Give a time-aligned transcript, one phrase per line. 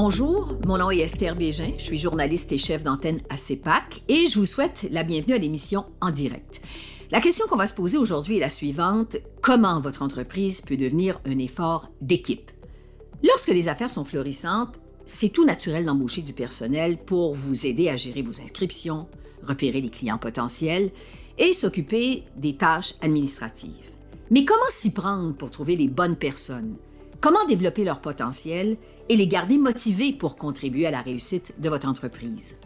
[0.00, 4.28] Bonjour, mon nom est Esther Bégin, je suis journaliste et chef d'antenne à CEPAC et
[4.28, 6.60] je vous souhaite la bienvenue à l'émission En direct.
[7.10, 9.16] La question qu'on va se poser aujourd'hui est la suivante.
[9.42, 12.52] Comment votre entreprise peut devenir un effort d'équipe?
[13.24, 17.96] Lorsque les affaires sont florissantes, c'est tout naturel d'embaucher du personnel pour vous aider à
[17.96, 19.08] gérer vos inscriptions,
[19.42, 20.92] repérer les clients potentiels
[21.38, 23.90] et s'occuper des tâches administratives.
[24.30, 26.76] Mais comment s'y prendre pour trouver les bonnes personnes?
[27.20, 28.76] Comment développer leur potentiel
[29.08, 32.56] et les garder motivés pour contribuer à la réussite de votre entreprise?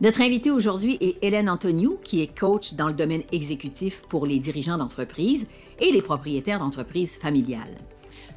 [0.00, 4.38] Notre invitée aujourd'hui est Hélène Antoniou, qui est coach dans le domaine exécutif pour les
[4.38, 7.76] dirigeants d'entreprise et les propriétaires d'entreprises familiales.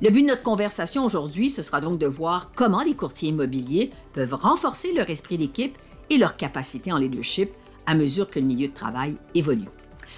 [0.02, 3.92] Le but de notre conversation aujourd'hui, ce sera donc de voir comment les courtiers immobiliers
[4.14, 5.78] peuvent renforcer leur esprit d'équipe
[6.12, 7.50] et leur capacité en leadership
[7.88, 9.70] à mesure que le milieu de travail évolue.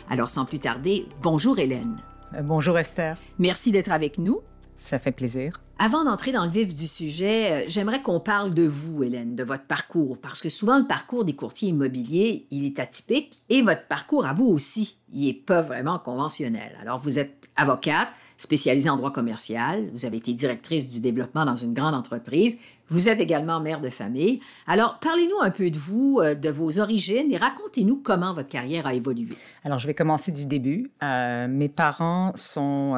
[0.10, 2.02] Alors sans plus tarder, bonjour Hélène.
[2.36, 3.18] Euh, bonjour Esther.
[3.38, 4.42] Merci d'être avec nous.
[4.80, 5.60] Ça fait plaisir.
[5.78, 9.44] Avant d'entrer dans le vif du sujet, euh, j'aimerais qu'on parle de vous, Hélène, de
[9.44, 13.86] votre parcours, parce que souvent le parcours des courtiers immobiliers, il est atypique, et votre
[13.88, 16.78] parcours à vous aussi, il n'est pas vraiment conventionnel.
[16.82, 21.58] Alors, vous êtes avocate, spécialisée en droit commercial, vous avez été directrice du développement dans
[21.58, 24.40] une grande entreprise, vous êtes également mère de famille.
[24.66, 28.88] Alors, parlez-nous un peu de vous, euh, de vos origines et racontez-nous comment votre carrière
[28.88, 29.36] a évolué.
[29.66, 30.90] Alors, je vais commencer du début.
[31.04, 32.96] Euh, mes parents sont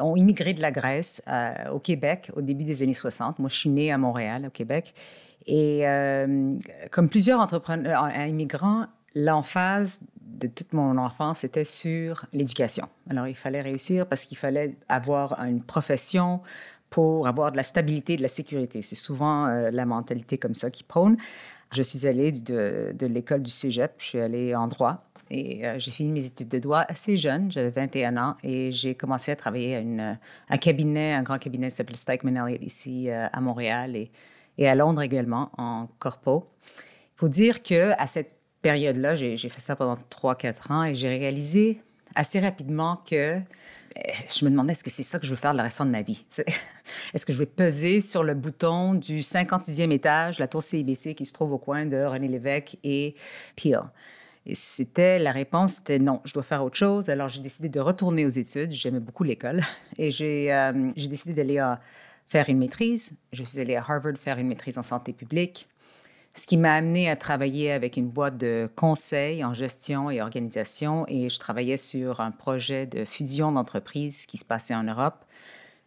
[0.00, 3.38] ont immigré de la Grèce euh, au Québec au début des années 60.
[3.38, 4.94] Moi, je suis née à Montréal, au Québec.
[5.46, 6.56] Et euh,
[6.90, 12.88] comme plusieurs euh, immigrants, l'emphase de toute mon enfance était sur l'éducation.
[13.08, 16.40] Alors, il fallait réussir parce qu'il fallait avoir une profession
[16.90, 18.82] pour avoir de la stabilité, de la sécurité.
[18.82, 21.16] C'est souvent la mentalité comme ça qui prône.
[21.72, 25.05] Je suis allée de l'école du cégep, je suis allée en droit.
[25.30, 28.94] Et euh, j'ai fini mes études de droit assez jeune, j'avais 21 ans, et j'ai
[28.94, 33.10] commencé à travailler à une, un cabinet, un grand cabinet qui s'appelle Stikeman Elliott ici
[33.10, 34.10] euh, à Montréal et,
[34.58, 36.48] et, à Londres également, en corpo.
[37.16, 41.08] Il faut dire que à cette période-là, j'ai fait ça pendant 3-4 ans et j'ai
[41.08, 41.80] réalisé
[42.14, 43.40] assez rapidement que
[43.96, 45.90] eh, je me demandais est-ce que c'est ça que je veux faire le restant de
[45.90, 46.24] ma vie?
[47.14, 51.24] Est-ce que je vais peser sur le bouton du 56e étage, la tour CIBC qui
[51.24, 53.14] se trouve au coin de René Lévesque et
[53.56, 53.82] Peel?
[54.46, 57.08] Et c'était la réponse, c'était non, je dois faire autre chose.
[57.08, 58.70] Alors j'ai décidé de retourner aux études.
[58.70, 59.60] J'aimais beaucoup l'école
[59.98, 61.74] et j'ai euh, décidé d'aller euh,
[62.28, 63.16] faire une maîtrise.
[63.32, 65.68] Je suis allée à Harvard faire une maîtrise en santé publique,
[66.32, 71.06] ce qui m'a amené à travailler avec une boîte de conseil en gestion et organisation.
[71.08, 75.24] Et je travaillais sur un projet de fusion d'entreprises qui se passait en Europe.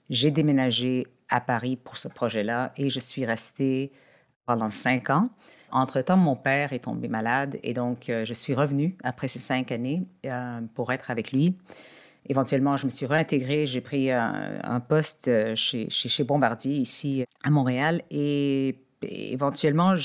[0.09, 3.93] J'ai déménagé à Paris pour ce projet-là et je suis restée
[4.45, 5.29] pendant cinq ans.
[5.71, 9.71] Entre-temps, mon père est tombé malade et donc euh, je suis revenue après ces cinq
[9.71, 11.55] années euh, pour être avec lui.
[12.27, 17.49] Éventuellement, je me suis réintégrée, j'ai pris un, poste euh, chez, chez, Bombardier ici à
[17.49, 19.95] Montréal et, éventuellement,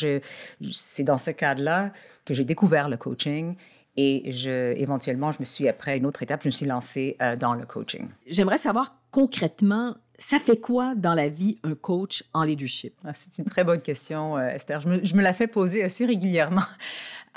[0.71, 1.93] c'est dans ce cadre-là
[2.25, 3.57] que j'ai découvert le coaching
[3.97, 7.55] et je, éventuellement, je me suis, après une autre étape, je me suis lancée dans
[7.55, 8.09] le coaching.
[8.29, 12.95] J'aimerais savoir concrètement ça fait quoi dans la vie un coach en leadership?
[13.05, 14.81] Ah, c'est une très bonne question, euh, Esther.
[14.81, 16.63] Je me, la fais poser assez régulièrement.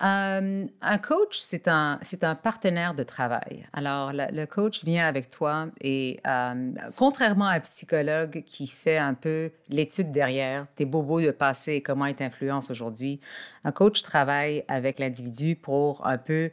[0.04, 3.66] Euh, un coach, c'est un, un partenaire de travail.
[3.74, 9.16] Alors, le, coach vient avec toi et euh, contrairement à un psychologue qui fait un
[9.16, 13.20] peu l'étude derrière, tes bobos de passé et comment il t'influence aujourd'hui,
[13.64, 16.52] un coach travaille avec l'individu pour un peu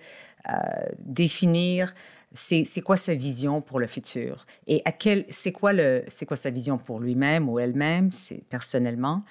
[1.00, 1.92] définir
[2.34, 4.44] c'est quoi sa vision pour le futur?
[4.66, 8.42] Et à quel c'est quoi le c'est quoi sa vision pour lui-même ou elle-même c'est
[8.50, 9.24] personnellement?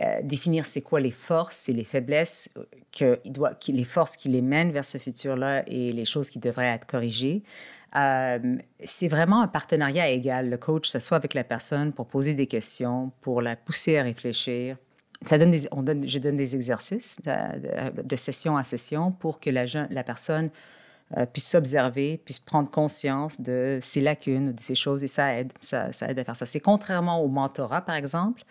[0.00, 4.16] Euh, définir c'est quoi les forces et les faiblesses euh, que doit qui, les forces
[4.16, 7.44] qui les mènent vers ce futur là et les choses qui devraient être corrigées.
[7.94, 10.50] Euh, c'est vraiment un partenariat égal.
[10.50, 14.78] Le coach s'assoit avec la personne pour poser des questions pour la pousser à réfléchir.
[15.22, 15.68] Ça donne des,
[16.08, 20.50] je donne des exercices de, de, session à session pour que la, la personne
[21.16, 25.90] euh, s'observer, puisse prendre conscience de ses lacunes, de ses choses, et ça aide, ça,
[26.08, 26.46] aide à faire ça.
[26.46, 28.42] C'est contrairement au mentorat, par exemple.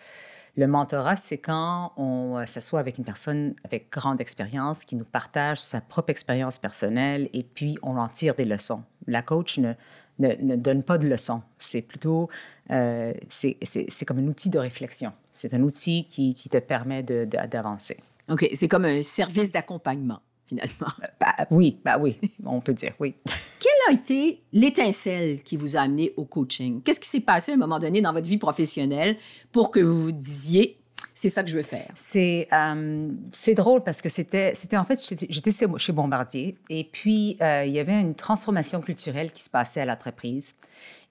[0.56, 5.04] Le mentorat, c'est quand on euh, s'assoit avec une personne avec grande expérience qui nous
[5.04, 8.82] partage sa propre expérience personnelle et puis on en tire des leçons.
[9.08, 9.72] La coach ne,
[10.20, 11.42] ne, donne pas de leçons.
[11.58, 12.30] C'est plutôt,
[12.70, 15.12] euh, c'est comme un outil de réflexion.
[15.32, 17.98] C'est un outil qui, qui te permet d'avancer.
[18.30, 20.92] OK, c'est comme un service d'accompagnement finalement.
[21.20, 23.14] Bah, oui, bah oui, on peut dire oui.
[23.60, 26.82] Quelle a été l'étincelle qui vous a amené au coaching?
[26.82, 29.16] Qu'est-ce qui s'est passé à un moment donné dans votre vie professionnelle
[29.52, 30.78] pour que vous vous disiez,
[31.14, 31.90] c'est ça que je veux faire?
[31.94, 37.36] C'est euh, c'est drôle parce que c'était c'était en fait j'étais chez Bombardier et puis
[37.40, 40.56] euh, il y avait une transformation culturelle qui se passait à l'entreprise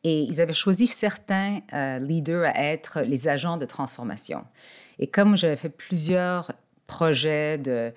[0.03, 4.43] et ils avaient choisi certains euh, leaders à être les agents de transformation.
[4.99, 6.51] Et comme j'avais fait plusieurs
[6.87, 7.93] projets de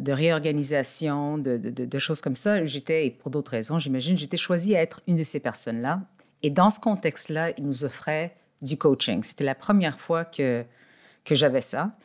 [0.00, 4.36] de réorganisation, de, de, de, choses comme ça, j'étais, et pour d'autres raisons, j'imagine, j'étais
[4.36, 6.02] choisie à être une de ces personnes-là.
[6.42, 9.22] Et dans ce contexte-là, ils nous offraient du coaching.
[9.22, 10.64] C'était la première fois que
[11.24, 11.96] que j'avais ça.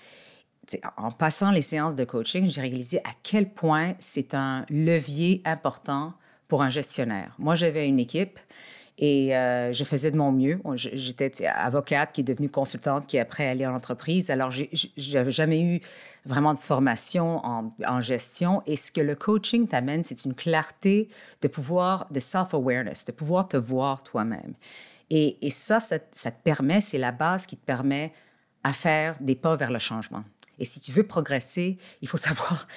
[0.98, 6.14] en passant les séances de coaching, j'ai réalisé à quel point c'est un levier important
[6.48, 7.36] pour un gestionnaire.
[7.38, 8.40] Moi, j'avais une équipe
[9.02, 10.60] et euh, je faisais de mon mieux.
[10.76, 14.30] J'étais avocate qui est devenue consultante, qui est après allée en entreprise.
[14.30, 15.80] Alors, j'avais jamais eu
[16.26, 18.62] vraiment de formation en, gestion.
[18.66, 21.08] Et ce que le coaching t'amène, c'est une clarté
[21.42, 24.54] de pouvoir, de self-awareness, de pouvoir te voir toi-même.
[25.10, 28.12] Et, et ça, ça, ça, te permet, c'est la base qui te permet
[28.66, 30.26] à faire des pas vers le changement.
[30.60, 32.68] Et si tu veux progresser, il faut savoir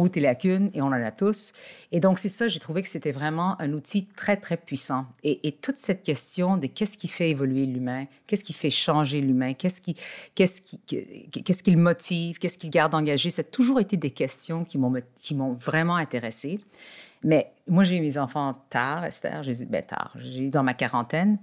[0.00, 1.52] où tes lacunes, et on en a tous.
[1.92, 5.06] Et donc, c'est ça, j'ai trouvé que c'était vraiment un outil très, très puissant.
[5.22, 9.54] Et, toute cette question de qu'est-ce qui fait évoluer l'humain, qu'est-ce qui fait changer l'humain,
[9.54, 9.96] qu'est-ce qui,
[10.34, 13.96] qu'est-ce qui, qu'est-ce qui le motive, qu'est-ce qui le garde engagé, ça a toujours été
[13.96, 16.60] des questions qui m'ont, qui m'ont vraiment intéressée.
[17.22, 20.74] Mais moi, j'ai eu mes enfants tard, Esther, j'ai ben, tard, j'ai eu dans ma
[20.74, 21.38] quarantaine.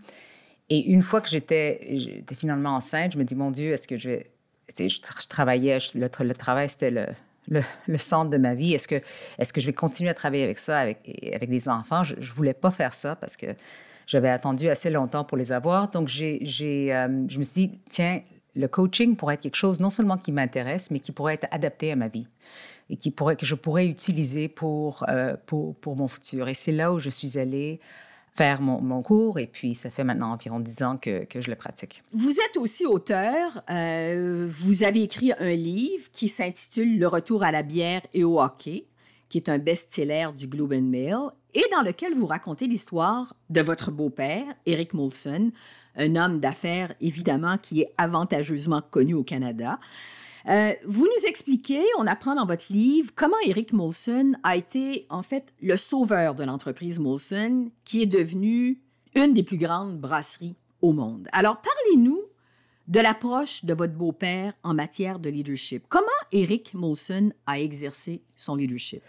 [0.69, 4.09] Et une fois que j'étais finalement enceinte, je me dis, mon Dieu, est-ce que je
[4.09, 4.31] vais...
[4.77, 7.07] Je, je, travaillais, le, travail, c'était le,
[7.47, 8.73] le, centre de ma vie?
[8.73, 9.01] Est-ce que,
[9.37, 12.03] est que je vais continuer à travailler avec ça, avec, avec des enfants?
[12.03, 13.47] Je ne voulais pas faire ça parce que
[14.07, 15.89] j'avais attendu assez longtemps pour les avoir.
[15.89, 16.39] Donc, j'ai,
[16.93, 18.21] euh, je me suis dit, tiens,
[18.55, 21.91] le coaching pourrait être quelque chose non seulement qui m'intéresse, mais qui pourrait être adapté
[21.91, 22.27] à ma vie
[22.89, 26.49] et qui pourrait, que je pourrais utiliser pour, euh, pour, pour mon futur.
[26.49, 27.79] Et c'est là où je suis allée
[28.33, 31.55] faire mon, cours et puis ça fait maintenant environ dix ans que, que je le
[31.55, 32.03] pratique.
[32.13, 33.61] Vous êtes aussi auteur.
[33.69, 38.41] Euh, vous avez écrit un livre qui s'intitule Le retour à la bière et au
[38.41, 38.85] hockey,
[39.27, 41.17] qui est un best-seller du Globe and Mail
[41.53, 45.51] et dans lequel vous racontez l'histoire de votre beau-père, Eric Molson,
[45.97, 49.79] un homme d'affaires évidemment qui est avantageusement connu au Canada.
[50.47, 55.21] Euh, vous nous expliquez, on apprend dans votre livre, comment Eric Molson a été en
[55.21, 58.79] fait le sauveur de l'entreprise Molson, qui est devenue
[59.15, 61.27] une des plus grandes brasseries au monde.
[61.31, 62.21] Alors, parlez-nous
[62.87, 65.85] de l'approche de votre beau-père en matière de leadership.
[65.87, 69.01] Comment Eric Molson a exercé son leadership?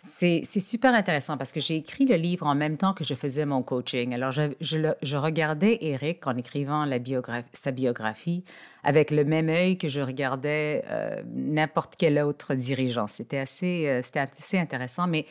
[0.00, 3.44] C'est super intéressant parce que j'ai écrit le livre en même temps que je faisais
[3.44, 4.14] mon coaching.
[4.14, 6.86] Alors, je, regardais Eric en écrivant
[7.52, 8.44] sa biographie
[8.84, 13.08] avec le même œil que je regardais euh, n'importe quel autre dirigeant.
[13.08, 15.26] C'était assez, euh, assez intéressant, mais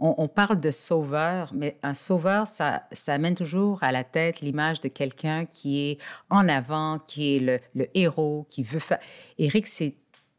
[0.00, 4.80] on, parle de sauveur, mais un sauveur, ça, ça amène toujours à la tête l'image
[4.80, 5.98] de quelqu'un qui est
[6.30, 9.00] en avant, qui est le, le héros, qui veut faire.
[9.38, 9.96] Eric, c'est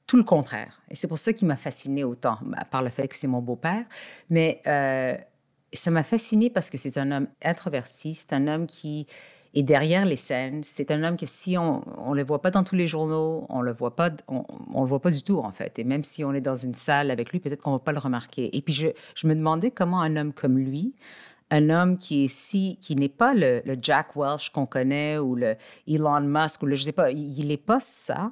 [0.09, 0.81] tout le contraire.
[0.89, 3.44] Et c'est pour ça qu'il m'a fasciné autant, à part le fait que c'est mon
[3.44, 3.85] beau-père.
[4.31, 5.15] Mais euh,
[5.71, 9.06] ça m'a fasciné parce que c'est un homme introverti, c'est un homme qui
[9.53, 10.63] est derrière les scènes.
[10.63, 13.61] C'est un homme que si on ne le voit pas dans tous les journaux, on
[13.61, 15.77] le voit pas, on, le voit pas du tout en fait.
[15.77, 18.00] Et même si on est dans une salle avec lui, peut-être qu'on va pas le
[18.00, 18.56] remarquer.
[18.57, 20.95] Et puis je, me demandais comment un homme comme lui,
[21.51, 25.56] un homme qui est si, qui n'est pas le, Jack Welch qu'on connaît ou le
[25.88, 28.31] Elon Musk ou le je sais pas, il n'est pas ça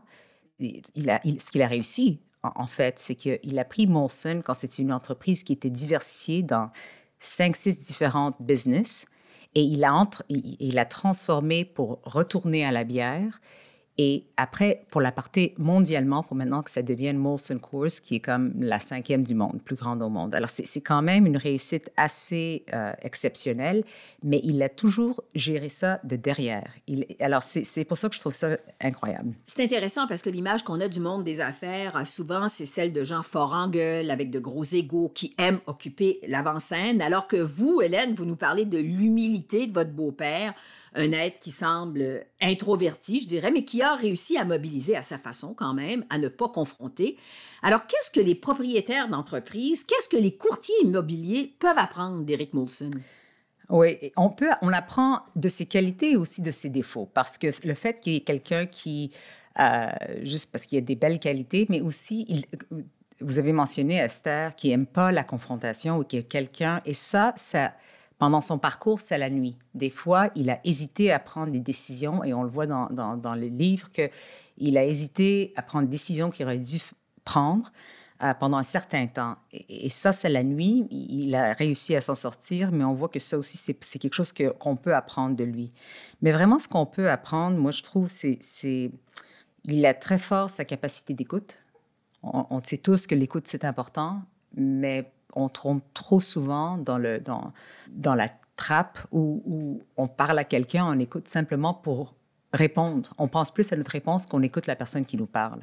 [0.59, 4.93] il ce qu'il a réussi, en, fait, c'est qu'il a pris Molson quand c'était une
[4.93, 6.71] entreprise qui était diversifiée dans
[7.19, 9.05] cinq, six différentes business
[9.55, 13.41] et il a, entre, il a transformé pour retourner à la bière
[13.99, 18.19] et après, pour la partie mondialement, pour maintenant que ça devienne Molson Coors, qui est
[18.19, 20.35] comme la cinquième du monde, plus grande au monde.
[20.35, 23.83] Alors, c'est quand même une réussite assez euh, exceptionnelle,
[24.21, 26.69] mais il a toujours géré ça de derrière.
[27.19, 29.33] Alors, c'est pour ça que je trouve ça incroyable.
[29.47, 33.03] C'est intéressant parce que l'image qu'on a du monde des affaires, souvent, c'est celle de
[33.03, 37.81] gens forts en gueule, avec de gros égaux, qui aiment occuper l'avant-scène, alors que vous,
[37.81, 40.53] Hélène, vous nous parlez de l'humilité de votre beau-père
[40.93, 45.17] un être qui semble introverti, je dirais, mais qui a réussi à mobiliser à sa
[45.17, 47.17] façon quand même, à ne pas confronter.
[47.61, 52.91] Alors, qu'est-ce que les propriétaires d'entreprises, qu'est-ce que les courtiers immobiliers peuvent apprendre d'Eric Molson?
[53.69, 57.47] Oui, on peut, on apprend de ses qualités et aussi de ses défauts, parce que
[57.67, 59.11] le fait qu'il y ait quelqu'un qui,
[59.59, 59.87] euh,
[60.21, 62.45] juste parce qu'il y a des belles qualités, mais aussi,
[63.19, 67.33] vous avez mentionné Esther qui aime pas la confrontation ou qui est quelqu'un, et ça,
[67.35, 67.73] ça,
[68.17, 69.57] pendant son parcours, c'est la nuit.
[69.73, 73.15] Des fois, il a hésité à prendre des décisions et on le voit dans, dans,
[73.15, 76.77] dans le livre qu'il a hésité à prendre des décisions qu'il aurait dû
[77.23, 77.71] prendre
[78.23, 79.35] euh, pendant un certain temps.
[79.51, 80.87] Et, ça, c'est la nuit.
[80.89, 84.33] Il a réussi à s'en sortir, mais on voit que ça aussi, c'est quelque chose
[84.33, 85.71] qu'on peut apprendre de lui.
[86.23, 88.39] Mais vraiment, ce qu'on peut apprendre, moi, je trouve, c'est
[89.65, 91.59] il a très fort sa capacité d'écoute.
[92.23, 94.21] On, sait tous que l'écoute, c'est important,
[94.55, 97.53] mais on trompe trop souvent dans, le, dans,
[97.89, 102.15] dans la trappe où, on parle à quelqu'un, on écoute simplement pour
[102.53, 103.13] répondre.
[103.17, 105.61] On pense plus à notre réponse qu'on écoute la personne qui nous parle.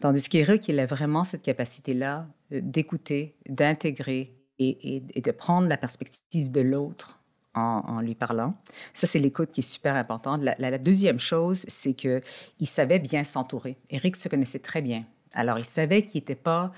[0.00, 6.50] Tandis qu'Eric, il a vraiment cette capacité-là euh, d'écouter, d'intégrer et, de prendre la perspective
[6.50, 7.20] de l'autre
[7.54, 8.54] en, lui parlant.
[8.94, 10.42] Ça, c'est l'écoute qui est super importante.
[10.42, 12.22] La, deuxième chose, c'est qu'il
[12.64, 13.76] savait bien s'entourer.
[13.90, 15.04] Eric se connaissait très bien.
[15.38, 16.72] Alors, il savait qu'il n'était pas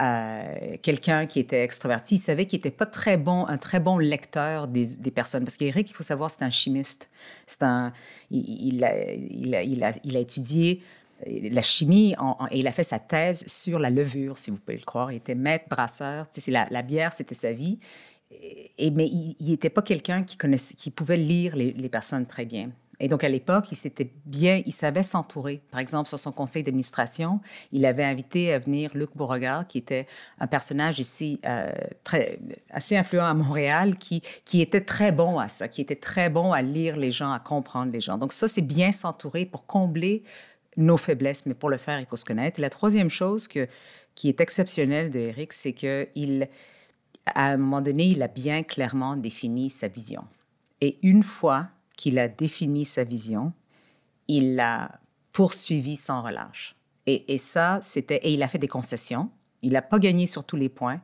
[0.00, 2.16] euh, quelqu'un qui était extroverti.
[2.16, 5.44] Il savait qu'il n'était pas très bon, un très bon lecteur des, personnes.
[5.44, 7.08] Parce qu'Éric, il faut savoir, c'est un chimiste.
[7.46, 7.94] C'est un,
[8.30, 10.82] il, a, il, a, il, a, il, a, étudié
[11.26, 12.14] euh, la chimie
[12.50, 15.10] et il a fait sa thèse sur la levure, si vous pouvez le croire.
[15.10, 16.28] Il était maître brasseur.
[16.30, 17.78] Tu sais, la, la bière, c'était sa vie.
[18.76, 22.72] Et, mais il n'était pas quelqu'un qui, connaissait, qui pouvait lire les personnes très bien.
[23.02, 25.60] Et donc, à l'époque, il s'était bien, il savait s'entourer.
[25.72, 27.40] Par exemple, sur son conseil d'administration,
[27.72, 30.06] il avait invité à venir Luc Beauregard, qui était
[30.38, 31.72] un personnage ici euh,
[32.04, 32.38] très,
[32.70, 36.52] assez influent à Montréal, qui, qui était très bon à ça, qui était très bon
[36.52, 38.18] à lire les gens, à comprendre les gens.
[38.18, 40.22] Donc, ça, c'est bien s'entourer pour combler
[40.76, 42.60] nos faiblesses, mais pour le faire, il faut se connaître.
[42.60, 43.66] Et la troisième chose que,
[44.14, 46.48] qui est exceptionnelle d'Éric, c'est qu'il,
[47.26, 50.22] à un moment donné, il a bien clairement défini sa vision.
[50.80, 53.52] Et une fois qu'il a défini sa vision,
[54.28, 55.00] il l'a
[55.32, 56.76] poursuivi sans relâche.
[57.06, 58.20] Et, ça, c'était.
[58.22, 59.30] Et il a fait des concessions.
[59.62, 61.00] Il n'a pas gagné sur tous les points,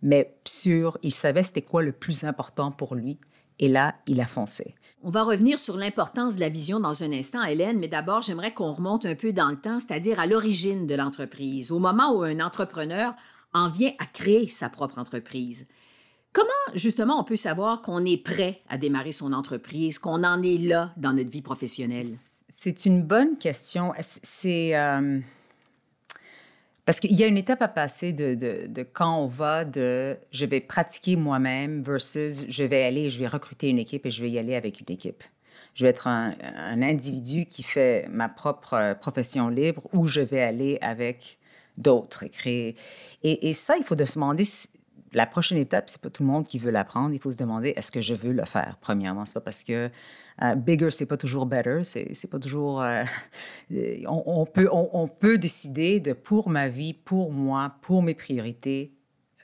[0.00, 0.96] mais sur.
[1.02, 3.18] Il savait c'était quoi le plus important pour lui.
[3.58, 4.74] Et là, il a foncé.
[5.02, 8.54] On va revenir sur l'importance de la vision dans un instant, Hélène, mais d'abord, j'aimerais
[8.54, 12.22] qu'on remonte un peu dans le temps, c'est-à-dire à l'origine de l'entreprise, au moment où
[12.22, 13.14] un entrepreneur
[13.52, 15.66] en vient à créer sa propre entreprise.
[16.32, 20.58] Comment, justement, on peut savoir qu'on est prêt à démarrer son entreprise, qu'on en est
[20.58, 22.08] là dans notre vie professionnelle?
[22.48, 23.92] C'est une bonne question.
[24.22, 24.76] C'est.
[24.76, 25.20] Euh,
[26.84, 30.60] parce qu'il y a une étape à passer de, quand on va de je vais
[30.60, 34.38] pratiquer moi-même versus je vais aller, je vais recruter une équipe et je vais y
[34.38, 35.22] aller avec une équipe.
[35.74, 36.34] Je vais être un,
[36.82, 41.38] individu qui fait ma propre profession libre ou je vais aller avec
[41.78, 42.76] d'autres et créer.
[43.22, 44.44] Et, et, ça, il faut de se demander
[45.12, 47.14] la prochaine étape, c'est pas tout le monde qui veut l'apprendre.
[47.14, 48.76] Il faut se demander est-ce que je veux le faire.
[48.80, 49.90] Premièrement, c'est pas parce que
[50.40, 51.82] uh, bigger c'est pas toujours better.
[51.84, 52.82] C'est pas toujours.
[52.82, 53.04] Euh,
[54.08, 58.92] on, peut on, peut décider de pour ma vie, pour moi, pour mes priorités,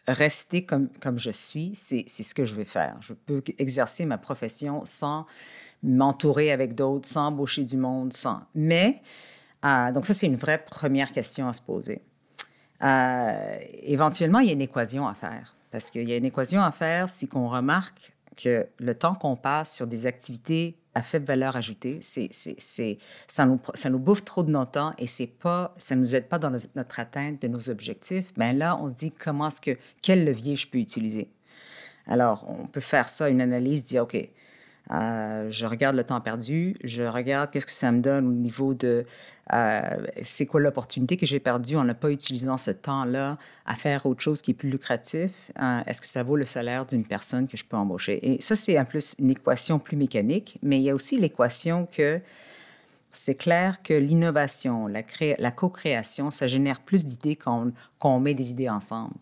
[0.07, 1.73] rester comme comme je suis.
[1.75, 2.97] C'est ce que je vais faire.
[3.01, 5.27] Je peux exercer ma profession sans
[5.83, 8.41] m'entourer avec d'autres, sans embaucher du monde, sans.
[8.55, 9.03] Mais
[9.65, 12.03] uh, donc ça c'est une vraie première question à se poser.
[12.83, 15.55] Euh, éventuellement, il y a une équation à faire.
[15.71, 19.37] Parce qu'il y a une équation à faire si qu'on remarque que le temps qu'on
[19.37, 22.31] passe sur des activités à faible valeur ajoutée, c'est,
[23.29, 26.17] ça, nous, ça nous bouffe trop de notre temps et c'est pas, ça ne nous
[26.17, 28.33] aide pas dans notre atteinte de nos objectifs.
[28.35, 31.31] Bien là, on dit comment est-ce que, quel levier je peux utiliser?
[32.07, 34.17] Alors, on peut faire ça, une analyse, dire, OK,
[34.91, 38.73] euh, je regarde le temps perdu, je regarde qu'est-ce que ça me donne au niveau
[38.73, 39.05] de
[39.53, 41.77] euh, c'est quoi l'opportunité que j'ai perdue?
[41.77, 45.33] En ne pas utilisant ce temps-là à faire autre chose qui est plus lucratif.
[45.61, 48.19] Euh, est-ce que ça vaut le salaire d'une personne que je peux embaucher?
[48.23, 51.87] Et ça, c'est en plus une équation plus mécanique, mais il y a aussi l'équation
[51.87, 52.21] que
[53.11, 58.69] c'est clair que l'innovation, la, co-création, ça génère plus d'idées quand, on met des idées
[58.69, 59.15] ensemble.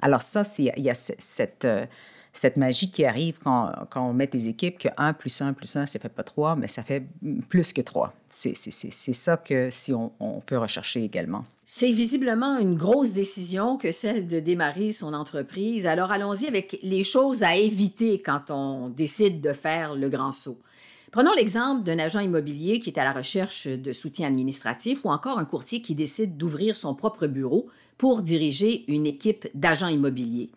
[0.00, 1.66] Alors ça, il y a cette cette
[2.56, 5.98] magie qui arrive quand, on met des équipes que 1 plus 1 plus 1, ça
[5.98, 7.04] fait pas 3, mais ça fait
[7.48, 8.12] plus que 3.
[8.30, 11.44] C'est ça que si on peut rechercher également.
[11.64, 15.86] C'est visiblement une grosse décision que celle de démarrer son entreprise.
[15.86, 20.58] Alors allons-y avec les choses à éviter quand on décide de faire le grand saut.
[21.12, 25.38] Prenons l'exemple d'un agent immobilier qui est à la recherche de soutien administratif ou encore
[25.38, 30.50] un courtier qui décide d'ouvrir son propre bureau pour diriger une équipe d'agents immobiliers.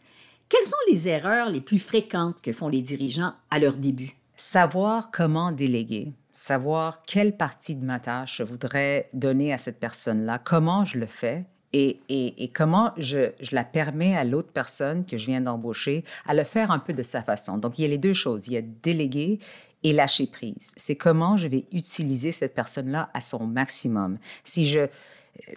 [0.56, 4.16] Quelles sont les erreurs les plus fréquentes que font les dirigeants à leur début?
[4.38, 10.40] Savoir comment déléguer, savoir quelle partie de ma tâche je voudrais donner à cette personne-là,
[10.40, 11.44] comment je le fais
[11.74, 16.34] et, et, comment je, je, la permets à l'autre personne que je viens d'embaucher à
[16.34, 17.58] le faire un peu de sa façon.
[17.58, 18.48] Donc, il y a les deux choses.
[18.48, 19.40] Il y a déléguer
[19.84, 20.72] et lâcher prise.
[20.78, 24.20] C'est comment je vais utiliser cette personne-là à son maximum.
[24.46, 24.88] Si je...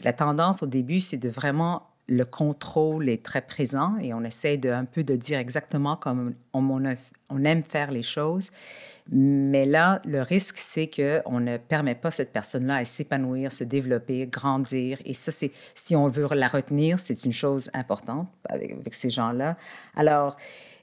[0.02, 4.58] La tendance au début, c'est de vraiment le contrôle est très présent et on essaie
[4.70, 6.84] un peu de dire exactement comme on,
[7.44, 8.50] aime faire les choses.
[9.10, 14.26] Mais là, le risque, c'est qu'on ne permet pas cette personne-là à s'épanouir, se développer,
[14.26, 14.98] grandir.
[15.04, 19.10] Et ça, c'est, si on veut la retenir, c'est une chose importante avec, avec ces
[19.10, 19.56] gens-là.
[19.94, 20.36] Alors,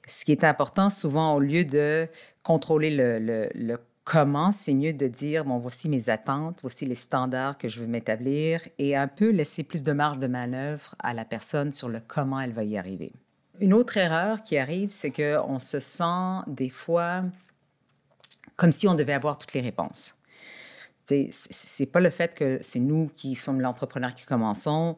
[0.06, 2.08] ce qui est important, souvent, au lieu de
[2.42, 6.94] contrôler le, le, le comment, c'est mieux de dire, bon, voici mes attentes, voici les
[6.94, 11.12] standards que je veux m'établir et un peu laisser plus de marge de manœuvre à
[11.12, 13.12] la personne sur le comment elle va y arriver.
[13.58, 17.24] Une autre erreur qui arrive, c'est qu'on se sent des fois
[18.54, 20.16] comme si on devait avoir toutes les réponses.
[21.04, 24.96] C'est pas le fait que c'est nous qui sommes l'entrepreneur qui commençons.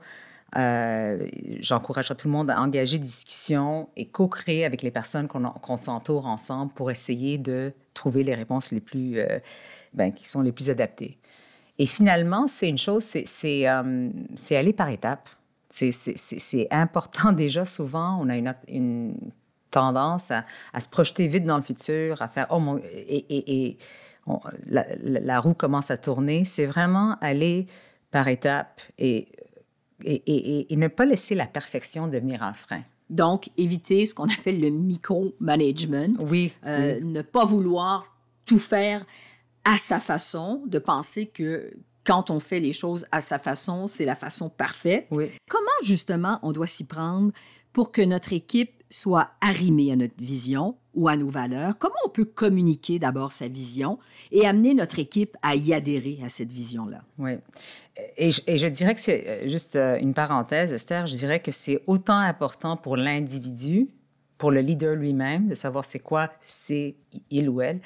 [0.57, 1.27] Euh,
[1.61, 6.27] J'encourage tout le monde à engager des discussions et co-créer avec les personnes qu'on s'entoure
[6.27, 9.39] ensemble pour essayer de trouver les réponses les plus, euh,
[9.93, 11.19] ben, qui sont les plus adaptées.
[11.79, 14.11] Et finalement, c'est une chose, c'est euh,
[14.51, 15.29] aller par étapes.
[15.71, 18.37] C'est important déjà, souvent, on a
[18.69, 19.15] une,
[19.71, 23.77] tendance à, à, se projeter vite dans le futur, à faire, oh mon, et, et,
[24.67, 26.47] la, la, roue commence à tourner.
[26.47, 27.67] C'est vraiment aller
[28.11, 29.29] par étapes et
[30.05, 32.83] et, ne pas laisser la perfection devenir un frein.
[33.11, 36.19] Donc, éviter ce qu'on appelle le micro-management.
[36.21, 39.05] Oui, euh, Ne pas vouloir tout faire
[39.65, 41.73] à sa façon, de penser que
[42.05, 45.07] quand on fait les choses à sa façon, c'est la façon parfaite.
[45.11, 45.31] Oui.
[45.49, 47.33] Comment, justement, on doit s'y prendre
[47.75, 51.77] pour que notre équipe soit arrimée à notre vision ou à nos valeurs?
[51.79, 53.99] Comment on peut communiquer d'abord sa vision
[54.33, 57.03] et amener notre équipe à y adhérer à cette vision-là?
[57.19, 57.33] Oui.
[58.17, 61.83] Et je, dirais que c'est euh, juste euh, une parenthèse, Esther, je dirais que c'est
[61.87, 63.89] autant important pour l'individu,
[64.39, 66.95] pour le leader lui-même, de savoir c'est quoi c'est
[67.31, 67.81] il ou elle,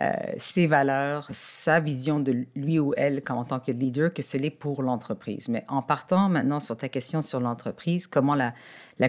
[0.00, 4.36] euh, ses valeurs, sa vision de lui ou elle en tant que leader, que ce
[4.36, 5.48] l'est pour l'entreprise.
[5.48, 8.54] Mais en partant maintenant sur ta question sur l'entreprise, comment la,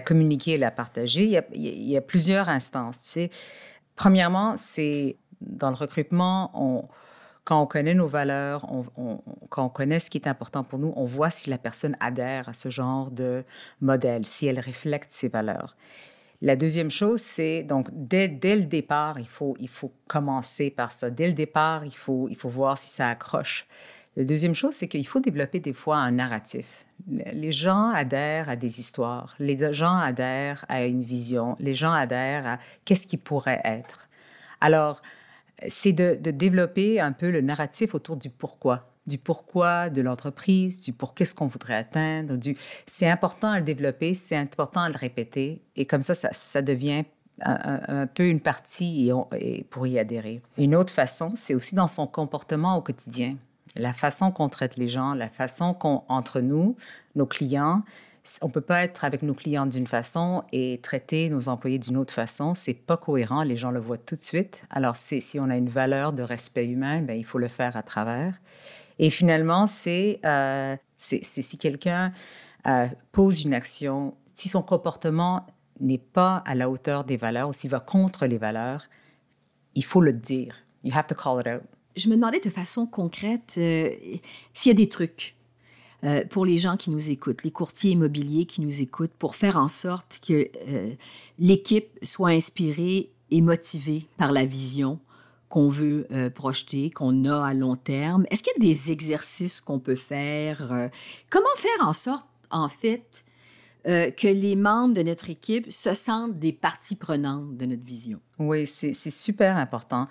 [0.02, 3.18] communiquer et la partager, il y a, plusieurs instances.
[3.96, 6.88] Premièrement, c'est dans le recrutement, on,
[7.44, 8.66] quand on connaît nos valeurs,
[9.50, 12.48] quand on connaît ce qui est important pour nous, on voit si la personne adhère
[12.48, 13.44] à ce genre de
[13.80, 15.76] modèle, si elle reflète ses valeurs.
[16.40, 20.92] La deuxième chose, c'est donc dès, dès, le départ, il faut, il faut commencer par
[20.92, 21.10] ça.
[21.10, 23.66] Dès le départ, il faut, il faut voir si ça accroche.
[24.16, 26.86] La deuxième chose, c'est qu'il faut développer des fois un narratif.
[27.08, 32.46] Les gens adhèrent à des histoires, les gens adhèrent à une vision, les gens adhèrent
[32.46, 34.08] à qu'est-ce qui pourrait être.
[34.60, 35.02] Alors,
[35.68, 40.92] c'est de, développer un peu le narratif autour du pourquoi, du pourquoi de l'entreprise, du
[40.92, 42.36] pour qu'est-ce qu'on voudrait atteindre.
[42.36, 42.56] Du...
[42.86, 47.04] C'est important à le développer, c'est important à le répéter, et comme ça, ça, devient
[47.42, 50.40] un, peu une partie et, pour y adhérer.
[50.56, 53.36] Une autre façon, c'est aussi dans son comportement au quotidien.
[53.76, 56.76] La façon qu'on traite les gens, la façon qu'on, entre nous,
[57.16, 57.82] nos clients,
[58.40, 62.14] on peut pas être avec nos clients d'une façon et traiter nos employés d'une autre
[62.14, 62.54] façon.
[62.54, 63.42] C'est pas cohérent.
[63.42, 64.62] Les gens le voient tout de suite.
[64.70, 67.82] Alors, si on a une valeur de respect humain, ben, il faut le faire à
[67.82, 68.40] travers.
[68.98, 72.12] Et finalement, c'est euh, si quelqu'un
[72.66, 75.46] euh, pose une action, si son comportement
[75.80, 78.84] n'est pas à la hauteur des valeurs ou s'il va contre les valeurs,
[79.74, 80.56] il faut le dire.
[80.82, 81.62] You have to call it out.
[81.96, 83.90] Je me demandais de façon concrète euh,
[84.52, 85.33] s'il y a des trucs
[86.04, 89.56] euh, pour les gens qui nous écoutent, les courtiers immobiliers qui nous écoutent, pour faire
[89.56, 90.92] en sorte que euh,
[91.38, 95.00] l'équipe soit inspirée et motivée par la vision
[95.48, 98.26] qu'on veut euh, projeter, qu'on a à long terme?
[98.30, 100.90] Est-ce qu'il y a des exercices qu'on peut faire?
[101.30, 103.24] comment faire en sorte, en fait,
[103.84, 108.18] que les membres de notre équipe se sentent des parties prenantes de notre vision?
[108.38, 110.08] Oui, c'est super important.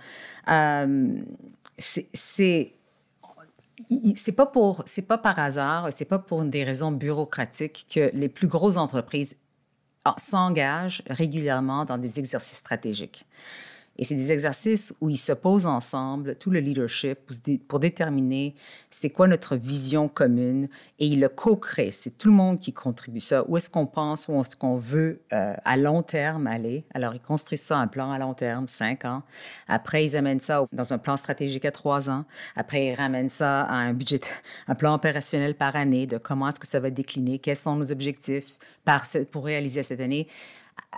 [1.78, 2.74] c'est
[4.16, 8.30] c'est pas pour c'est pas par hasard, c'est pas pour des raisons bureaucratiques que les
[8.30, 9.38] plus grosses entreprises
[10.18, 13.26] s'engagent régulièrement dans des exercices stratégiques.
[13.98, 17.20] Et c'est des exercices où ils se posent ensemble, tout le leadership,
[17.68, 18.56] pour, déterminer
[18.90, 21.92] c'est quoi notre vision commune et ils le co-créent.
[21.92, 23.46] C'est tout le monde qui contribue ça.
[23.48, 26.86] Où est-ce qu'on pense, où est-ce qu'on veut euh, à long terme aller?
[26.94, 29.22] Alors, ils construisent ça, un plan à long terme, cinq ans.
[29.68, 32.26] Après, ils amènent ça dans un plan stratégique à trois ans.
[32.56, 34.22] Après, ils ramènent ça à un budget,
[34.68, 37.92] un plan opérationnel par année de comment est-ce que ça va décliner, quels sont nos
[37.92, 38.56] objectifs
[39.32, 40.28] pour réaliser cette année.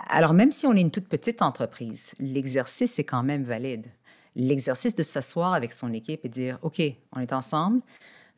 [0.08, 3.86] Alors, même si on est une toute petite entreprise, l'exercice est quand même valide.
[4.34, 7.80] L'exercice de s'asseoir avec son équipe et dire, OK, on est ensemble,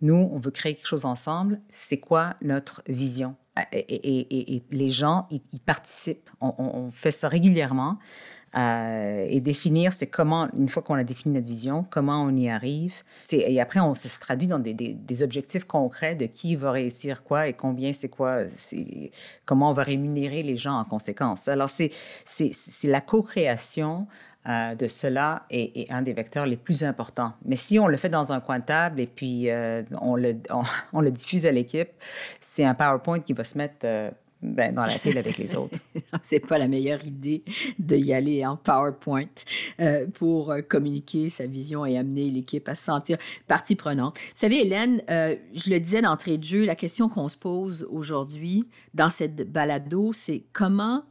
[0.01, 3.35] nous, on veut créer quelque chose ensemble, c'est quoi notre vision?
[3.73, 6.31] Et, les gens, ils, participent.
[6.41, 7.99] on, fait ça régulièrement.
[8.57, 12.49] Euh, et définir, c'est comment, une fois qu'on a défini notre vision, comment on y
[12.49, 13.03] arrive.
[13.31, 17.49] Et après, on se traduit dans des, des, objectifs concrets de qui va réussir quoi
[17.49, 18.45] et combien c'est quoi,
[19.45, 21.49] comment on va rémunérer les gens en conséquence.
[21.49, 21.91] Alors, c'est
[22.85, 24.07] la co-création
[24.49, 27.35] euh, de cela est, un des vecteurs les plus importants.
[27.45, 30.37] Mais si on le fait dans un coin de table et puis euh, on, le,
[30.93, 31.91] on, le diffuse à l'équipe,
[32.41, 33.85] c'est un PowerPoint qui va se mettre
[34.41, 35.79] ben, dans la pile avec les autres.
[36.23, 37.43] c'est pas la meilleure idée
[37.79, 39.27] d'y aller en PowerPoint
[39.81, 44.17] euh, pour euh, communiquer sa vision et amener l'équipe à se sentir partie prenante.
[44.17, 47.87] Vous savez, Hélène, euh, je le disais d'entrée de jeu, la question qu'on se pose
[47.91, 51.05] aujourd'hui dans cette balado, c'est comment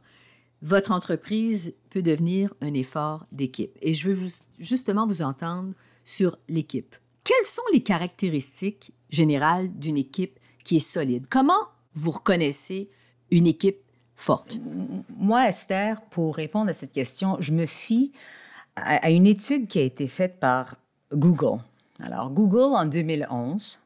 [0.62, 3.76] votre entreprise peut devenir un effort d'équipe?
[3.82, 6.96] Et je veux justement vous entendre sur l'équipe.
[7.24, 11.26] Quelles sont les caractéristiques générales d'une équipe qui est solide?
[11.28, 12.88] Comment vous reconnaissez
[13.30, 13.80] une équipe
[14.14, 14.58] forte?
[15.16, 18.12] Moi, Esther, pour répondre à cette question, je me fie
[18.76, 20.76] à, une étude qui a été faite par
[21.12, 21.60] Google.
[22.02, 23.80] Alors, Google, en 2011,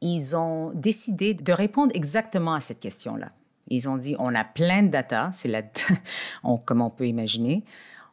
[0.00, 3.30] ils ont décidé de répondre exactement à cette question-là.
[3.68, 5.62] Ils ont dit, on a plein de data, c'est la,
[6.64, 7.64] comme on peut imaginer.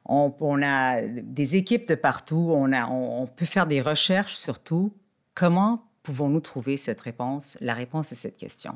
[0.06, 4.94] On, on, a des équipes de partout, on, a, on, peut faire des recherches surtout.
[5.34, 8.76] Comment pouvons-nous trouver cette réponse, la réponse à cette question?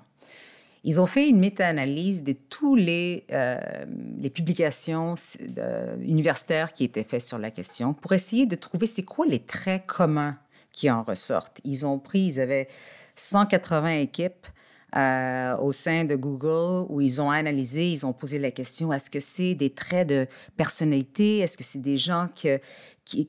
[0.84, 3.58] Ils ont fait une méta-analyse de toutes les, euh,
[4.20, 5.16] les publications
[6.02, 9.86] universitaires qui étaient faites sur la question pour essayer de trouver c'est quoi les traits
[9.86, 10.38] communs
[10.72, 11.60] qui en ressortent.
[11.64, 12.68] Ils ont pris, ils avaient
[13.16, 14.48] 180 équipes
[14.98, 19.12] euh, au sein de Google où ils ont analysé, ils ont posé la question est-ce
[19.12, 21.40] que c'est des traits de personnalité?
[21.40, 22.60] Est-ce que c'est des gens que,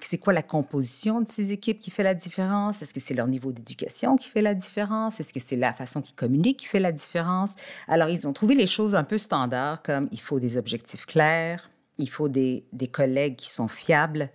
[0.00, 2.80] c'est quoi la composition de ces équipes qui fait la différence?
[2.80, 5.20] Est-ce que c'est leur niveau d'éducation qui fait la différence?
[5.20, 7.54] Est-ce que c'est la façon qu'ils communiquent qui fait la différence?
[7.86, 11.70] Alors, ils ont trouvé les choses un peu standards comme il faut des objectifs clairs,
[11.98, 14.30] il faut des, collègues qui sont fiables,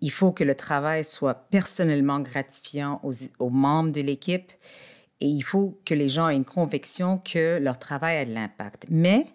[0.00, 4.52] il faut que le travail soit personnellement gratifiant aux membres de l'équipe
[5.20, 8.84] et il faut que les gens aient une conviction que leur travail a de l'impact.
[8.88, 9.26] Mais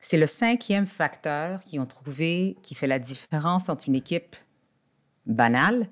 [0.00, 4.36] c'est le cinquième facteur qu'ils ont trouvé qui fait la différence entre une équipe
[5.26, 5.88] banale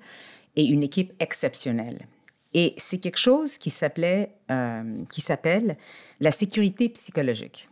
[0.55, 2.07] et une équipe exceptionnelle.
[2.53, 5.77] Et c'est quelque chose qui s'appelait, euh, s'appelle
[6.19, 7.69] la sécurité psychologique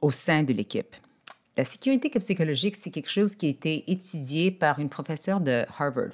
[0.00, 0.94] au sein de l'équipe.
[1.56, 6.12] La sécurité psychologique, c'est quelque chose qui a été étudié par une professeure de Harvard.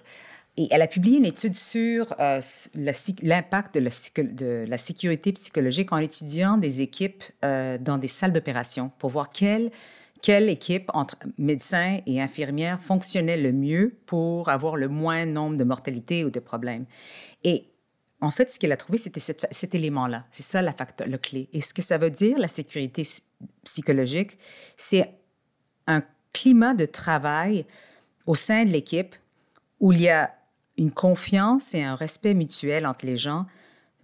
[0.58, 2.40] Et elle a publié une étude sur euh,
[2.74, 9.10] l'impact de, la sécurité psychologique en étudiant des équipes euh, dans des salles d'opération pour
[9.10, 9.70] voir quelle,
[10.20, 15.62] quelle équipe entre médecins et infirmières fonctionnait le mieux pour avoir le moins nombre de
[15.62, 16.86] mortalité ou de problèmes.
[17.44, 17.66] Et
[18.20, 20.26] en fait, ce qu'elle a trouvé, c'était cet, élément-là.
[20.32, 20.72] C'est ça la
[21.18, 21.48] clé.
[21.52, 23.04] Et ce que ça veut dire, la sécurité
[23.62, 24.36] psychologique,
[24.76, 25.08] c'est
[25.86, 27.64] un climat de travail
[28.26, 29.14] au sein de l'équipe
[29.78, 30.34] où il y a
[30.78, 33.46] une confiance et un respect mutuel entre les gens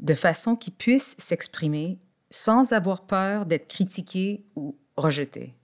[0.01, 1.99] de façon qu'ils puissent s'exprimer
[2.31, 5.55] sans avoir peur d'être critiqués ou rejetés.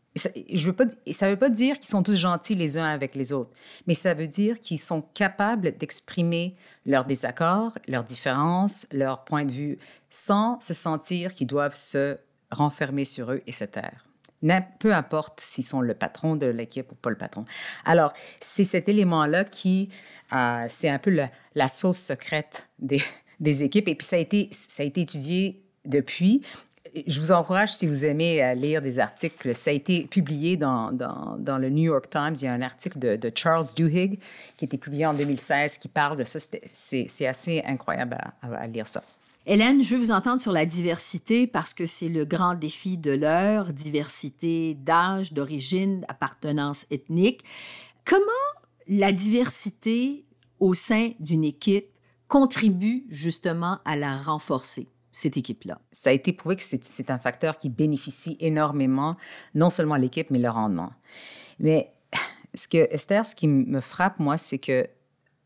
[0.73, 3.51] pas, ça ne veut pas dire qu'ils sont tous gentils les uns avec les autres,
[3.87, 9.53] mais ça veut dire qu'ils sont capables d'exprimer leurs désaccords, leurs différences, leurs points de
[9.53, 9.79] vue,
[10.11, 12.18] sans se sentir qu'ils doivent se
[12.51, 14.10] renfermer sur eux et se taire
[14.79, 17.44] peu importe s'ils sont le patron de l'équipe ou pas le patron.
[17.85, 19.90] Alors, c'est cet élément-là qui,
[20.33, 21.16] euh, c'est un peu
[21.55, 23.88] la sauce secrète des, équipes.
[23.88, 26.42] Et puis, ça a été, ça a été étudié depuis.
[27.07, 31.59] Je vous encourage, si vous aimez lire des articles, ça a été publié dans, dans,
[31.59, 32.35] le New York Times.
[32.35, 34.18] Il y a un article de, de, Charles Duhigg
[34.57, 36.40] qui a été publié en 2016 qui parle de ça.
[36.64, 39.05] C'est assez incroyable à lire ça.
[39.46, 43.12] Hélène, je veux vous entendre sur la diversité parce que c'est le grand défi de
[43.12, 47.42] l'heure, diversité d'âge, d'origine, appartenance ethnique.
[48.05, 48.26] Comment
[48.87, 50.26] la diversité
[50.59, 51.88] au sein d'une équipe
[52.29, 54.88] contribue justement à la renforcer?
[55.12, 55.81] cette équipe-là?
[55.90, 59.16] Ça a été prouvé que c'est un facteur qui bénéficie énormément,
[59.55, 60.92] non seulement l'équipe, mais le rendement.
[61.59, 61.92] Mais
[62.55, 64.88] ce que, Esther, ce qui me frappe, moi, c'est que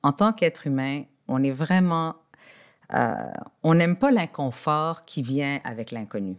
[0.02, 2.16] en tant qu'être humain, on est vraiment
[2.92, 3.14] euh,
[3.62, 6.37] on n'aime pas l'inconfort qui vient avec l'inconnu.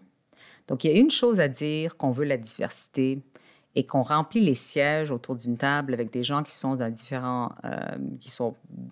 [0.68, 3.20] Donc, il y a une chose à dire qu'on veut la diversité
[3.76, 6.88] et qu'on remplit les sièges autour d'une table avec des gens qui sont, euh,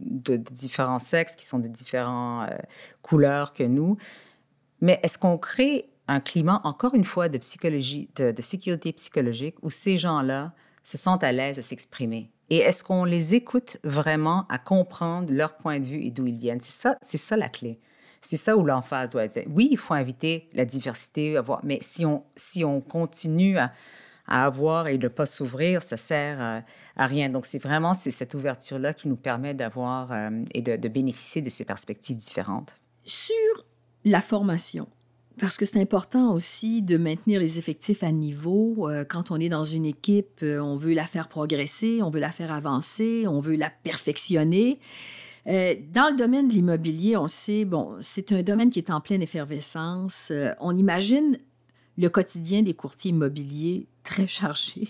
[0.02, 2.58] de, différents sexes, qui sont de différentes euh,
[3.02, 3.98] couleurs que nous.
[4.82, 9.98] Mais est-ce qu'on crée un climat, encore une fois, de, de sécurité psychologique où ces
[9.98, 10.52] gens-là
[10.84, 12.30] se sentent à l'aise à s'exprimer?
[12.50, 16.38] Et est-ce qu'on les écoute vraiment à comprendre leur point de vue et d'où ils
[16.38, 16.62] viennent?
[16.62, 17.80] C'est ça, c'est ça la clé.
[18.22, 19.46] C'est ça où l'emphase doit être.
[19.50, 23.74] Oui, il faut inviter la diversité, avoir, mais si on, si on continue à,
[24.28, 26.62] avoir et ne pas s'ouvrir, ça sert à,
[26.96, 27.30] à rien.
[27.30, 31.50] Donc, c'est vraiment c'est cette ouverture-là qui nous permet d'avoir euh, et de bénéficier de
[31.50, 32.74] ces perspectives différentes.
[33.04, 33.65] Sur
[34.06, 34.88] la formation,
[35.39, 38.89] parce que c'est important aussi de maintenir les effectifs à niveau.
[38.89, 42.19] Euh, quand on est dans une équipe, euh, on veut la faire progresser, on veut
[42.19, 44.80] la faire avancer, on veut la perfectionner.
[45.48, 49.02] Euh, dans le domaine de l'immobilier, on sait, bon, c'est un domaine qui est en
[49.02, 50.32] pleine effervescence.
[50.60, 51.39] on imagine
[51.98, 54.89] le quotidien des courtiers immobiliers très chargé.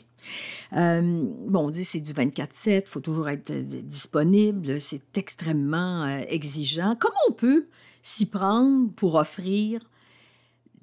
[0.71, 6.95] Bon, on dit c'est du 24-7, il faut toujours être disponible, c'est extrêmement exigeant.
[6.97, 7.67] Comment on peut
[8.01, 9.81] s'y prendre pour offrir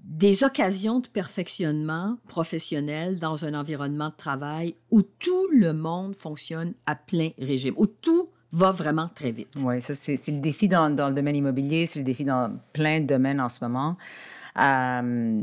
[0.05, 6.75] des occasions de perfectionnement professionnel dans un environnement de travail où tout le monde fonctionne
[6.87, 9.49] à plein régime, où tout va vraiment très vite.
[9.59, 13.07] Oui, ça c'est le défi dans, le domaine immobilier, c'est le défi dans plein de
[13.07, 13.97] domaines en ce moment.
[14.59, 15.43] Euh,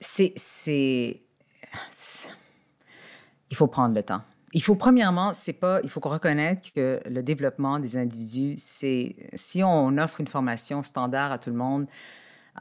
[0.00, 1.20] c'est
[3.50, 4.22] il faut prendre le temps.
[4.52, 9.62] Il faut premièrement, c'est pas, il faut reconnaître que le développement des individus, c'est si
[9.62, 11.86] on offre une formation standard à tout le monde,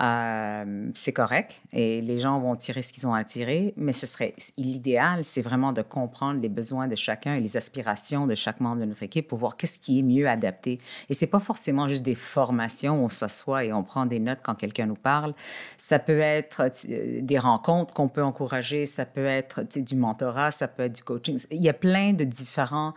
[0.01, 4.07] euh, c'est correct et les gens vont tirer ce qu'ils ont à tirer, mais ce
[4.07, 8.61] serait l'idéal, c'est vraiment de comprendre les besoins de chacun et les aspirations de chaque
[8.61, 10.79] membre de notre équipe pour voir qu'est-ce qui est mieux adapté.
[11.09, 14.39] Et c'est pas forcément juste des formations où on s'assoit et on prend des notes
[14.41, 15.33] quand quelqu'un nous parle.
[15.75, 20.69] Ça peut être euh, des rencontres qu'on peut encourager, ça peut être du mentorat, ça
[20.69, 21.37] peut être du coaching.
[21.51, 22.95] Il y a plein de différentes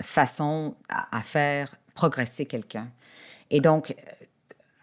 [0.00, 2.88] façons à faire progresser quelqu'un.
[3.50, 3.94] Et donc,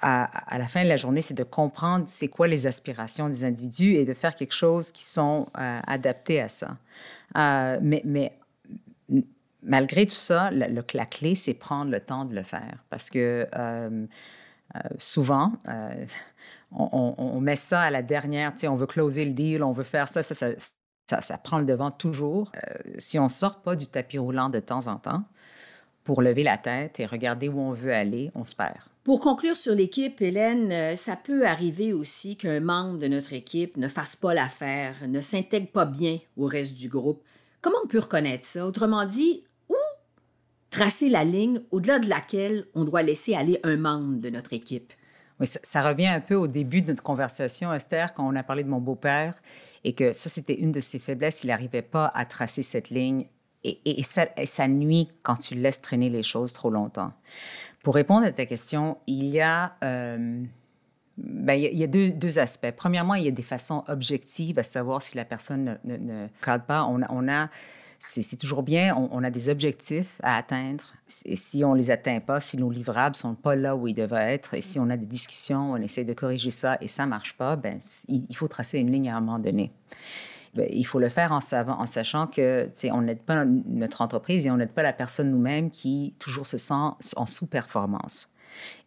[0.03, 3.95] à, la fin de la journée, c'est de comprendre c'est quoi les aspirations des individus
[3.95, 6.77] et de faire quelque chose qui sont euh, adaptés à ça.
[7.37, 8.33] Euh, mais,
[9.63, 13.47] malgré tout ça, la, la clé, c'est prendre le temps de le faire parce que
[13.55, 14.05] euh,
[14.97, 15.53] souvent,
[16.71, 20.21] on, met ça à la dernière, on veut closer le deal, on veut faire ça,
[20.21, 22.51] ça, ça, ça, prend le devant toujours.
[22.97, 25.23] si on ne sort pas du tapis roulant de temps en temps
[26.03, 28.77] pour lever la tête et regarder où on veut aller, on se perd.
[29.03, 33.75] Pour conclure sur l'équipe, Hélène, euh, ça peut arriver aussi qu'un membre de notre équipe
[33.75, 37.21] ne fasse pas l'affaire, ne s'intègre pas bien au reste du groupe.
[37.61, 38.65] Comment on peut reconnaître ça?
[38.65, 39.75] Autrement dit, où
[40.69, 44.93] tracer la ligne au-delà de laquelle on doit laisser aller un membre de notre équipe?
[45.39, 48.63] Oui, ça, revient un peu au début de notre conversation, Esther, quand on a parlé
[48.63, 49.35] de mon beau-père
[49.83, 51.43] et que ça, c'était une de ses faiblesses.
[51.43, 53.25] Il n'arrivait pas à tracer cette ligne
[53.63, 57.13] et, ça, nuit quand tu laisses traîner les choses trop longtemps.
[57.83, 60.43] Pour répondre à ta question, il y a, euh,
[61.17, 62.71] ben, il y a deux, aspects.
[62.75, 66.65] Premièrement, il y a des façons objectives à savoir si la personne ne, ne, cadre
[66.65, 66.85] pas.
[66.85, 67.49] On a,
[67.99, 70.93] c'est toujours bien, on, a des objectifs à atteindre.
[71.25, 74.33] Et si on les atteint pas, si nos livrables sont pas là où ils devraient
[74.33, 77.37] être, et si on a des discussions, on essaie de corriger ça et ça marche
[77.37, 79.71] pas, ben il faut tracer une ligne à un moment donné.
[80.55, 84.57] Ben, il faut le faire en, sachant que on n'aide pas notre entreprise et on
[84.57, 86.73] n'aide pas la personne nous-mêmes qui toujours se sent
[87.15, 88.29] en sous-performance.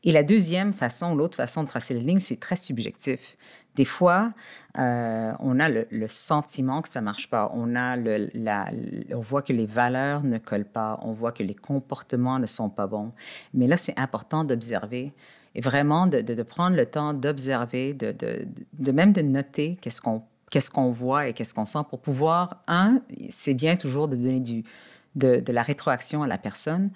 [0.04, 3.36] Et la deuxième façon, l'autre façon de tracer les lignes, c'est très subjectif.
[3.74, 4.32] Des fois,
[4.78, 7.50] euh, on a le, sentiment que ça marche pas.
[7.52, 8.70] On a le, la,
[9.12, 10.98] on voit que les valeurs ne collent pas.
[11.02, 13.12] On voit que les comportements ne sont pas bons.
[13.52, 15.12] Mais là, c'est important d'observer
[15.54, 18.14] et vraiment de, de, prendre le temps d'observer, de,
[18.72, 22.62] de, même de noter qu'est-ce qu'on qu'est-ce qu'on voit et qu'est-ce qu'on sent pour pouvoir,
[22.66, 24.64] un, c'est bien toujours de donner du,
[25.14, 26.90] de, la rétroaction à la personne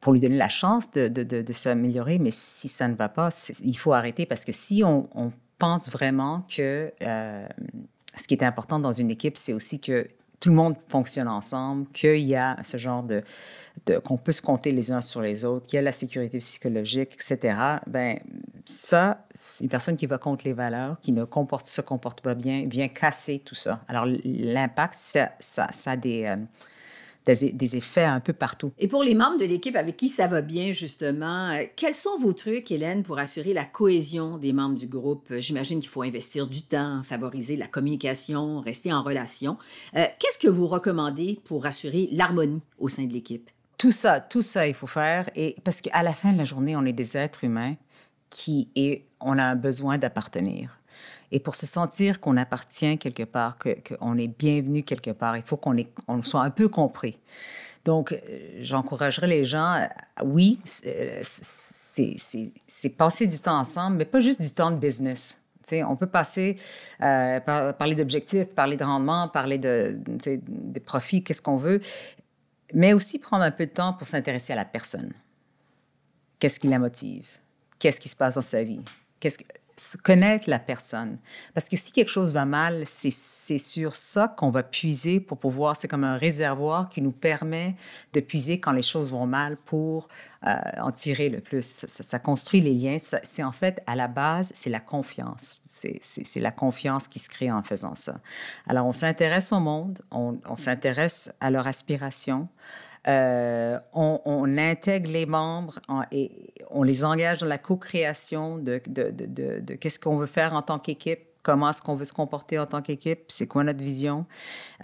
[0.00, 3.30] pour lui donner la chance de, de, s'améliorer, mais si ça ne va pas,
[3.62, 7.46] il faut arrêter parce que si on, pense vraiment que euh,
[8.16, 10.08] ce qui est important dans une équipe, c'est aussi que
[10.40, 13.22] tout le monde fonctionne ensemble, qu'il y a ce genre de,
[14.04, 17.14] qu'on peut se compter les uns sur les autres, qu'il y a la sécurité psychologique,
[17.14, 17.56] etc.
[17.86, 18.18] Ben
[18.64, 19.26] ça,
[19.60, 22.88] une personne qui va contre les valeurs, qui ne comporte, se comporte pas bien, vient
[22.88, 23.80] casser tout ça.
[23.88, 26.36] Alors l'impact, ça, ça, a des euh,
[27.32, 28.72] des, effets un peu partout.
[28.78, 32.18] Et pour les membres de l'équipe avec qui ça va bien, justement, euh, quels sont
[32.18, 35.32] vos trucs, Hélène, pour assurer la cohésion des membres du groupe?
[35.38, 39.56] J'imagine qu'il faut investir du temps, favoriser la communication, rester en relation.
[39.96, 43.50] Euh, qu'est-ce que vous recommandez pour assurer l'harmonie au sein de l'équipe?
[43.78, 45.28] Tout ça, tout ça, il faut faire.
[45.34, 47.74] Et parce qu'à la fin de la journée, on est des êtres humains
[48.30, 50.78] qui et on a besoin d'appartenir.
[51.32, 55.56] Et pour se sentir qu'on appartient quelque part, qu'on est bienvenu quelque part, il faut
[55.56, 57.18] qu'on on soit un peu compris.
[57.84, 58.18] Donc, euh,
[58.60, 59.86] j'encouragerais les gens, euh,
[60.24, 65.38] oui, euh, c'est passer du temps ensemble, mais pas juste du temps de business.
[65.72, 66.56] on peut passer,
[66.98, 71.80] parler d'objectifs, parler de rendement, parler de, de profits, qu'est-ce qu'on veut,
[72.74, 75.12] mais aussi prendre un peu de temps pour s'intéresser à la personne.
[76.38, 77.38] Qu'est-ce qui la motive?
[77.78, 78.82] Qu'est-ce qui se passe dans sa vie?
[80.02, 81.18] Connaître la personne.
[81.54, 85.76] Parce que si quelque chose va mal, c'est sur ça qu'on va puiser pour pouvoir,
[85.76, 87.74] c'est comme un réservoir qui nous permet
[88.12, 90.08] de puiser quand les choses vont mal pour
[90.46, 91.86] euh, en tirer le plus.
[91.86, 92.98] Ça, construit les liens.
[92.98, 95.60] C'est en fait, à la base, c'est la confiance.
[95.66, 98.20] C'est la confiance qui se crée en faisant ça.
[98.66, 102.48] Alors, on s'intéresse au monde, on, on s'intéresse à leur aspiration.
[103.06, 105.78] Euh, on, intègre les membres
[106.10, 108.78] et on les engage dans la co-création de,
[109.76, 112.80] qu'est-ce qu'on veut faire en tant qu'équipe, comment est-ce qu'on veut se comporter en tant
[112.80, 114.24] qu'équipe, c'est quoi notre vision.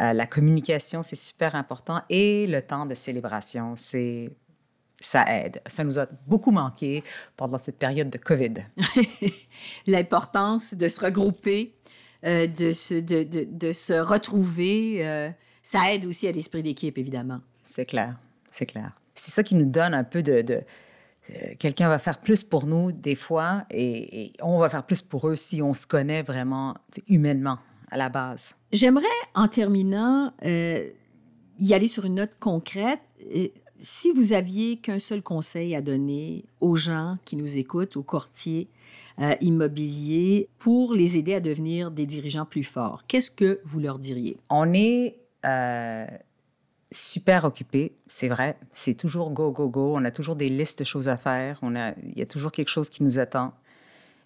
[0.01, 2.03] Euh, la communication, c'est super important.
[2.11, 4.31] Et le temps de célébration, c'est
[5.01, 5.63] ça aide.
[5.67, 7.03] Ça nous a beaucoup manqué
[7.39, 8.55] pendant cette période de COVID.
[9.87, 11.75] L'importance de se regrouper,
[12.27, 17.41] euh, de, se, retrouver, ça aide aussi à l'esprit d'équipe, évidemment.
[17.71, 18.17] C'est clair,
[18.51, 18.93] c'est clair.
[19.15, 20.43] C'est ça qui nous donne un peu de...
[20.43, 20.61] de
[21.31, 25.01] euh, quelqu'un va faire plus pour nous des fois et, et, on va faire plus
[25.01, 26.75] pour eux si on se connaît vraiment
[27.07, 27.59] humainement
[27.91, 28.57] à la base.
[28.73, 29.05] J'aimerais,
[29.35, 33.01] en terminant, y aller sur une note concrète
[33.81, 38.69] si vous aviez qu'un seul conseil à donner aux gens qui nous écoutent, aux courtiers
[39.19, 43.99] euh, immobiliers, pour les aider à devenir des dirigeants plus forts, qu'est-ce que vous leur
[43.99, 44.39] diriez?
[44.49, 46.07] On est euh,
[46.93, 48.59] super occupé, c'est vrai.
[48.73, 49.95] C'est toujours go, go, go.
[49.97, 51.59] On a toujours des listes de choses à faire.
[51.63, 53.53] On a, il y a toujours quelque chose qui nous attend.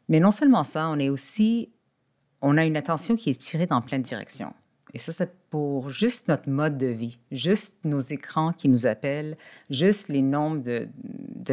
[0.08, 1.72] Mais non seulement ça, on est aussi,
[2.42, 4.52] on a une attention qui est tirée dans plein de directions.
[4.94, 9.36] Et ça, c'est pour juste notre mode de vie, juste nos écrans qui nous appellent,
[9.68, 10.88] juste les nombres de,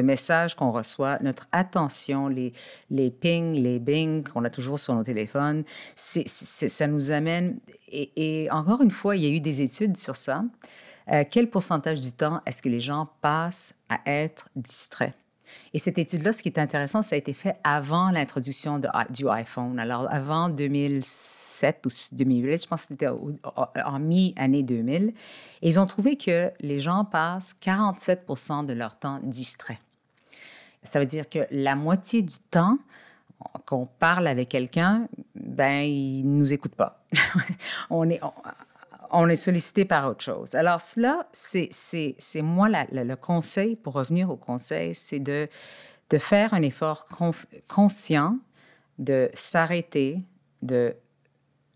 [0.01, 2.53] messages qu'on reçoit, notre attention, les,
[2.91, 5.63] les pings, les bings qu'on a toujours sur nos téléphones.
[5.95, 7.59] c'est ça nous amène.
[7.91, 10.43] Et, encore une fois, il y a eu des études sur ça.
[11.09, 15.13] Euh, quel pourcentage du temps est-ce que les gens passent à être distraits?
[15.73, 19.79] Et cette étude-là, ce qui est intéressant, ça a été fait avant l'introduction du iPhone.
[19.79, 25.13] Alors, avant 2007 ou 2008, je pense que c'était en mi-année 2000.
[25.61, 29.79] Et ils ont trouvé que les gens passent 47% de leur temps distrait.
[30.83, 32.77] Ça veut dire que la moitié du temps
[33.65, 37.03] qu'on parle avec quelqu'un, ben, il ne nous écoute pas.
[37.89, 38.21] on est,
[39.29, 40.55] est sollicité par autre chose.
[40.55, 45.47] Alors cela, c'est moi le conseil, pour revenir au conseil, c'est de,
[46.09, 47.07] de faire un effort
[47.67, 48.37] conscient,
[48.99, 50.19] de s'arrêter,
[50.61, 50.95] de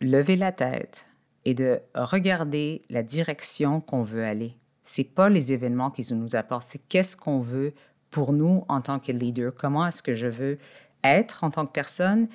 [0.01, 1.07] lever la tête
[1.45, 4.55] et de regarder la direction qu'on veut aller.
[4.83, 7.73] C'est pas les événements qui nous apportent, c'est qu'est-ce qu'on veut
[8.11, 10.57] pour nous en tant que leader, comment est-ce que je veux
[11.03, 12.27] être en tant que personne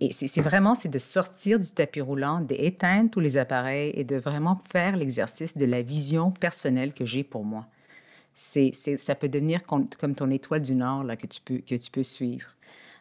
[0.00, 4.16] et c'est vraiment, c'est de sortir du tapis roulant, d'éteindre tous les appareils et de
[4.16, 7.66] vraiment faire l'exercice de la vision personnelle que j'ai pour moi.
[8.34, 11.90] C'est, ça peut devenir comme, ton étoile du Nord là, que, tu peux, que tu
[11.90, 12.48] peux suivre.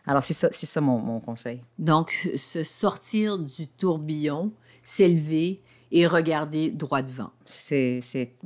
[0.07, 1.61] Alors, c'est ça, c'est ça mon, mon conseil.
[1.79, 4.53] Donc, se sortir du tourbillon,
[4.83, 7.31] s'élever et regarder droit devant.
[7.45, 8.01] C'est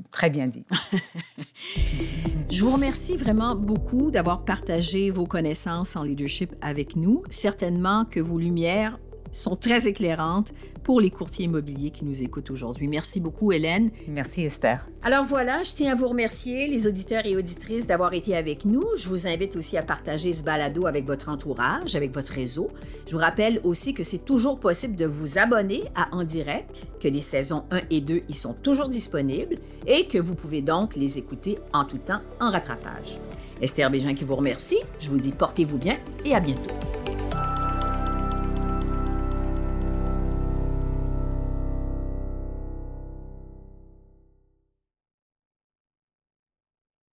[0.10, 0.66] très bien dit.
[2.52, 7.22] Je vous remercie vraiment beaucoup d'avoir partagé vos connaissances en leadership avec nous.
[7.30, 8.98] Certainement que vos lumières
[9.32, 12.88] sont très éclairantes pour les courtiers immobiliers qui nous écoutent aujourd'hui.
[12.88, 13.92] Merci beaucoup, Hélène.
[14.08, 14.88] Merci, Esther.
[15.04, 18.84] Alors voilà, je tiens à vous remercier, les auditeurs et auditrices, d'avoir été avec nous.
[18.98, 22.70] Je vous invite aussi à partager ce balado avec votre entourage, avec votre réseau.
[23.08, 27.08] Je vous rappelle aussi que c'est toujours possible de vous abonner à En Direct, que
[27.08, 31.18] les saisons 1 et 2 y sont toujours disponibles et que vous pouvez donc les
[31.18, 33.18] écouter en tout temps en rattrapage.
[33.62, 34.80] Esther Bégin qui vous remercie.
[35.00, 36.99] Je vous dis portez-vous bien et à bientôt.